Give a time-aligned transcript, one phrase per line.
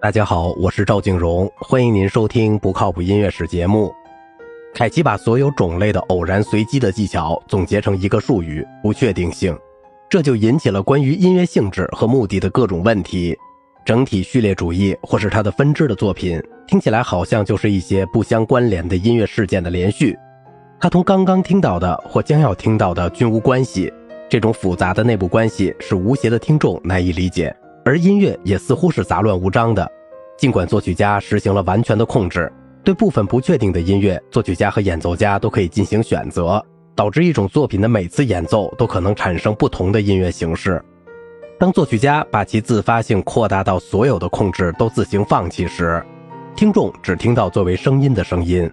[0.00, 3.92] 大家好，我是赵静荣，欢迎您收听不靠谱音乐史节目。
[4.72, 9.58] 凯奇把所有种类的偶然随机的技巧总结成一个术语——不确定性，
[10.08, 13.36] 这就引起了关于音乐性质和目的的各种问题。
[13.84, 20.16] 整体序列主义或是它的分支的作品，听起来好像就是一些不相关联的音乐事件的连续，
[20.78, 23.92] 它同刚刚听到的或将要听到的均无关系。
[24.28, 27.52] 这种复杂的内部关系使无邪的听众难以理解。
[27.88, 29.90] 而音乐也似乎是杂乱无章的，
[30.36, 32.52] 尽管作曲家实行了完全的控制，
[32.84, 36.62] 对部分不确定的音乐，作曲家和演奏家都可以进行选择，
[36.94, 40.84] 导致一种作品的每次演奏都可能产生不同的音乐形式。
[41.58, 46.04] 当作曲家把其自发性扩大到所有的控制都自行放弃时，
[46.54, 48.70] 听众只听到作为声音的声音。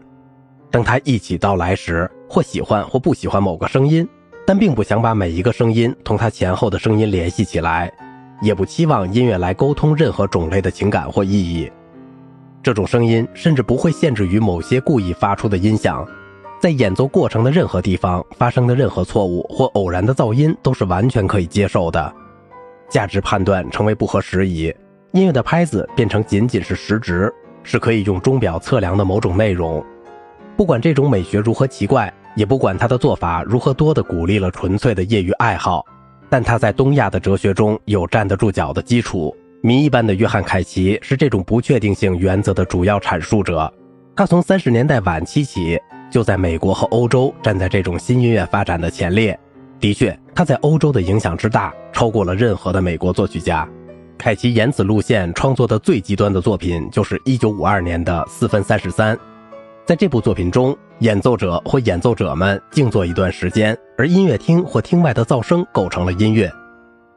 [0.70, 4.06] 当他一起到来时，或喜欢或不喜欢某个声音，
[4.46, 7.90] 但并不想把每一个声音同他前后的声音联系起来。
[8.42, 11.72] 也不期望音乐来沟通任何种类的情感或意义。
[12.62, 16.06] 这种声音甚至不会限制于某些故意发出的音响，
[16.60, 22.14] 在演奏过程的任何地方发生的任何错误或偶然的噪音都是完全可以接受的。
[22.90, 24.74] 价值判断成为不合时宜，
[25.12, 27.34] 音乐的拍子变成仅仅是时值，
[27.64, 29.84] 是可以用钟表测量的某种内容。
[30.58, 35.86] 不管这种美学如何奇怪，也不管他的做法如何多的鼓励了纯粹的业余爱好。
[36.30, 39.36] 但他在东亚的哲学中有站得住脚的基础。
[39.62, 43.72] 谜一般的约翰·凯奇是这种不确定性原则的主要阐述者。
[44.16, 49.38] 他从三十年代晚期起就在美国和欧洲站在这种新音乐发展的前列。
[49.80, 53.68] 的确，他在欧洲的影响之大超过了任何的美国作曲家。
[54.18, 59.18] 凯奇沿此路线创作的最极端的作品就是1952年的四分三十三。
[59.86, 66.52] 在这部作品中，演奏者或演奏者们静坐一段时间，而音乐厅或厅外的噪声构成了音乐。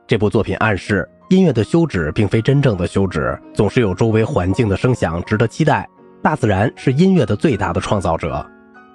[0.06, 5.88] 这部作品暗示音乐的休止并非真正的休止，总是有周围环境的声响值得期待。
[6.22, 8.46] 大自然是音乐的最大的创造者。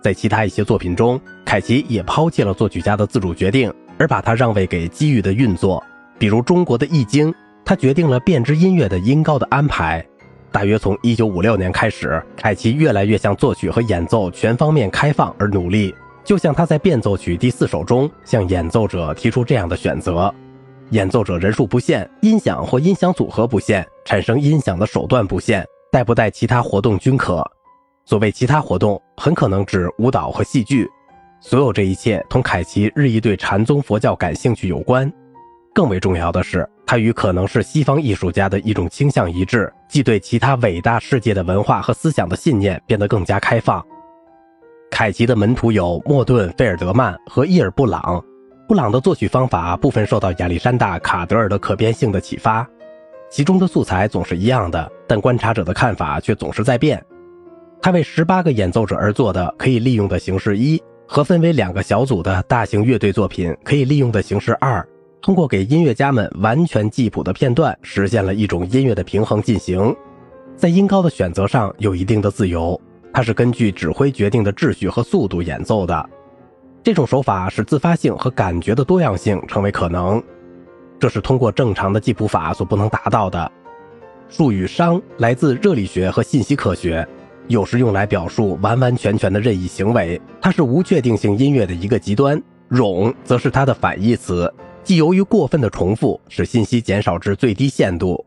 [0.04, 5.84] 在其他一些作品中，凯奇也抛弃了作曲家的自主决定，而把它让位给机遇的运作。
[6.20, 7.32] 比如中国的《易经》，
[7.66, 10.06] 他决定了变支音乐的音高的安排。
[10.54, 15.94] 大约从一九五六年开始，凯奇越来越向作曲和演奏全方面开放而努力。
[16.24, 20.32] 就像他在变奏曲第四首中向演奏者提出这样的选择：
[20.92, 27.44] 演奏者人数不限，音响或音响组合不限，产生音响的手段不限，带不带其他活动均可。
[28.06, 30.88] 所谓其他活动，很可能指舞蹈和戏剧。
[31.42, 35.12] 所有这一切同凯奇日益对禅宗佛教感兴趣有关。
[35.74, 36.70] 更为重要的是。
[36.86, 43.84] 他与可能是西方艺术家的一种倾向一致，即对其他伟大世界的文化和思想的信念变得更加开放。
[44.92, 48.24] 凯奇的门徒有莫顿、费尔德曼和伊尔布朗。
[48.68, 52.68] 布朗的作曲方法部分受到亚历山大·卡德尔的可变性的启发，
[53.30, 57.04] 其中的素材总是一样的，但观察者的看法却总是在变。
[57.82, 64.88] 他为十八个演奏者而做的可以利用的形式一和分为两个小组的大型乐队作品可以利用的形式二。
[65.24, 69.96] 通过给音乐家们完全记谱的片段，实现了一种音乐的平衡进行，
[70.58, 72.80] 在音高的选择上有一定的自由，
[73.14, 76.10] 它是根据指挥决定的秩序和速度演奏的。
[76.84, 80.22] 这种手法使自发性和感觉的多样性成为可能，
[81.00, 83.50] 这是通过正常的记谱法所不能达到的。
[84.28, 87.08] 术语“商”来自热力学和信息科学，
[87.48, 92.44] 有时用来表述完完全全的任意行为，它是无确定性音乐的一个极端。
[92.70, 94.54] 冗则是它的反义词。
[94.84, 98.26] 即由于过分的重复，使信息减少至最低限度，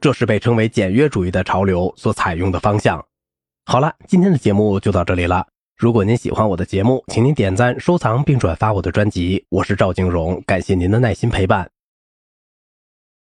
[0.00, 3.04] 这是被称为简约主义的潮流所采用的方向。
[3.64, 5.44] 好了，今天的节目就到这里了。
[5.76, 9.44] 如果您喜欢我的节目，请您点赞、收藏并转发我的专辑。
[9.50, 11.75] 我是赵静荣，感谢您的耐心陪伴。